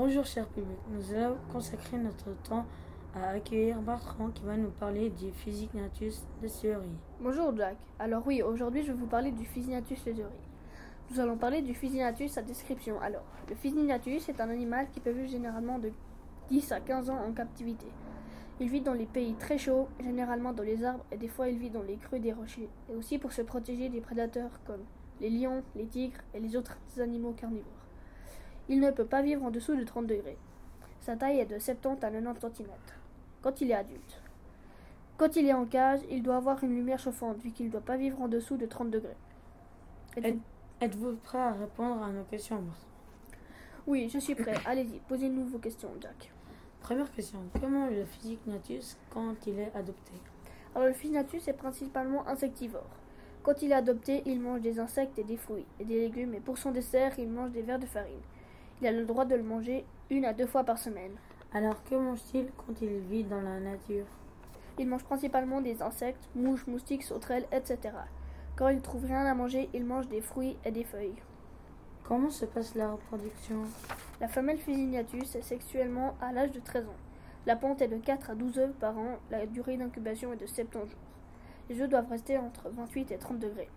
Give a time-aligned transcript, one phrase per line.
[0.00, 2.64] Bonjour cher public, nous allons consacrer notre temps
[3.16, 6.86] à accueillir Bertrand qui va nous parler du Physignathus leslieri.
[7.20, 7.76] Bonjour Jack.
[7.98, 10.30] Alors oui, aujourd'hui je vais vous parler du Physignathus leslieri.
[11.10, 13.00] Nous allons parler du Physignathus à description.
[13.00, 15.90] Alors, le Physignathus est un animal qui peut vivre généralement de
[16.48, 17.88] 10 à 15 ans en captivité.
[18.60, 21.58] Il vit dans les pays très chauds, généralement dans les arbres, et des fois il
[21.58, 24.84] vit dans les creux des rochers, et aussi pour se protéger des prédateurs comme
[25.20, 27.87] les lions, les tigres et les autres animaux carnivores.
[28.68, 30.36] Il ne peut pas vivre en dessous de 30 degrés.
[31.00, 32.68] Sa taille est de 70 à 90 cm
[33.42, 34.20] quand il est adulte.
[35.16, 37.80] Quand il est en cage, il doit avoir une lumière chauffante vu qu'il ne doit
[37.80, 39.16] pas vivre en dessous de 30 degrés.
[40.16, 40.36] Êtes-
[40.80, 42.62] Êtes-vous prêt à répondre à nos questions
[43.86, 44.54] Oui, je suis prêt.
[44.66, 46.30] Allez-y, posez-nous vos questions, Jack.
[46.80, 50.12] Première question, comment est le Physignathus quand il est adopté?
[50.74, 52.86] Alors, le Physignathus est principalement insectivore.
[53.42, 56.40] Quand il est adopté, il mange des insectes et des fruits et des légumes, et
[56.40, 58.20] pour son dessert, il mange des vers de farine.
[58.80, 61.12] Il a le droit de le manger une à deux fois par semaine.
[61.52, 64.06] Alors que mange-t-il quand il vit dans la nature?
[64.78, 67.78] Il mange principalement des insectes, mouches, moustiques, sauterelles, etc.
[68.54, 71.20] Quand il ne trouve rien à manger, il mange des fruits et des feuilles.
[72.04, 73.62] Comment se passe la reproduction?
[74.20, 76.96] La femelle Physignathus est sexuellement à l'âge de 13 ans.
[77.46, 80.46] La pente est de 4 à 12 œufs par an, la durée d'incubation est de
[80.46, 80.98] 70 jours.
[81.68, 83.70] Les œufs doivent rester entre 28 et 30 degrés.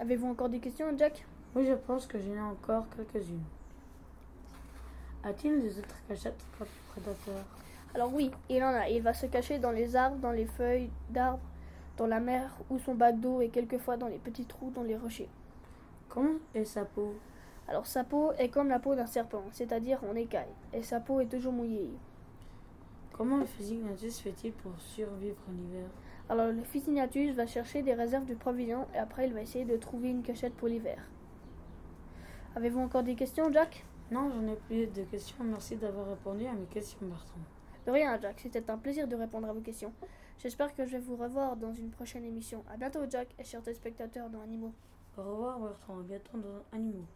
[0.00, 1.24] Avez-vous encore des questions, Jack?
[1.54, 3.44] Oui, je pense que j'en ai encore quelques-unes.
[5.24, 7.44] A-t-il des autres cachettes contre les prédateurs
[7.94, 8.88] Alors oui, il en a.
[8.90, 11.40] Il va se cacher dans les arbres, dans les feuilles d'arbres,
[11.96, 14.96] dans la mer ou son bac d'eau et quelquefois dans les petits trous dans les
[14.96, 15.30] rochers.
[16.10, 17.14] Comment est sa peau?
[17.68, 21.20] Alors sa peau est comme la peau d'un serpent, c'est-à-dire en écaille, et sa peau
[21.20, 21.90] est toujours mouillée.
[23.14, 25.88] Comment le Physignathus fait-il pour survivre l'hiver?
[26.28, 29.76] Alors le Physignathus va chercher des réserves de provisions et après il va essayer de
[29.78, 30.98] trouver une cachette pour l'hiver.
[32.56, 33.84] Avez-vous encore des questions, Jack?
[34.10, 35.42] Non, j'en ai plus de questions.
[35.42, 37.40] Merci d'avoir répondu à mes questions, Bertrand.
[37.86, 39.92] De rien, Jack, c'était un plaisir de répondre à vos questions.
[40.38, 42.64] J'espère que je vais vous revoir dans une prochaine émission.
[42.68, 44.72] À bientôt, Jack, et chers téléspectateurs dans Animaux.
[45.16, 45.98] Au revoir, Bertrand.
[45.98, 47.06] À bientôt dans Animaux.